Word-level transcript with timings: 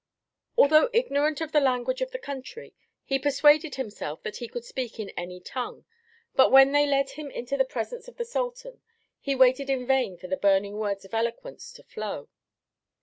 Although 0.57 0.89
ignorant 0.93 1.41
of 1.41 1.51
the 1.51 1.59
language 1.59 2.01
of 2.01 2.09
the 2.09 2.17
country, 2.17 2.73
he 3.03 3.19
persuaded 3.19 3.75
himself 3.75 4.23
that 4.23 4.37
he 4.37 4.47
could 4.47 4.65
speak 4.65 4.99
in 4.99 5.09
any 5.11 5.39
tongue; 5.39 5.85
but 6.33 6.49
when 6.51 6.71
they 6.71 6.87
led 6.87 7.11
him 7.11 7.29
into 7.29 7.55
the 7.55 7.65
presence 7.65 8.07
of 8.07 8.17
the 8.17 8.25
Sultan 8.25 8.81
he 9.19 9.35
waited 9.35 9.69
in 9.69 9.85
vain 9.85 10.17
for 10.17 10.25
the 10.25 10.37
burning 10.37 10.77
words 10.79 11.05
of 11.05 11.13
eloquence 11.13 11.71
to 11.73 11.83
flow. 11.83 12.29